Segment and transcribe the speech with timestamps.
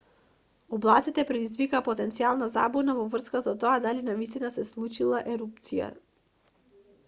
[0.77, 5.95] облаците предизвикаа потенцијална забуна во врска со тоа дали навистина се случила ерупција